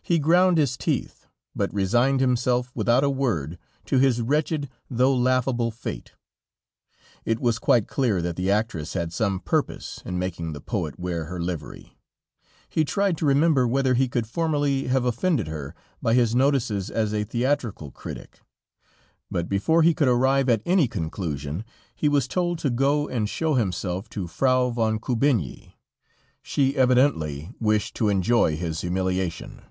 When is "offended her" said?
15.04-15.74